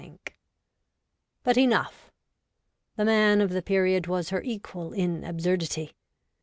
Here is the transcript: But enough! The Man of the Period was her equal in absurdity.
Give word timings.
But 1.43 1.57
enough! 1.57 2.09
The 2.95 3.05
Man 3.05 3.39
of 3.39 3.51
the 3.51 3.61
Period 3.61 4.07
was 4.07 4.31
her 4.31 4.41
equal 4.41 4.93
in 4.93 5.23
absurdity. 5.23 5.93